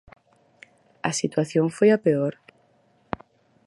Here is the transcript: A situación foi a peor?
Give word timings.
A 1.09 1.11
situación 1.21 1.65
foi 1.77 1.89
a 1.93 1.99
peor? 2.05 2.33